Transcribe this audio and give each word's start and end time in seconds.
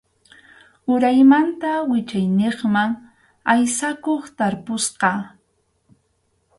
Uraymanta 0.93 1.71
wichayniqman 1.89 2.91
aysakuq 3.51 4.23
tarpusqa. 4.37 5.11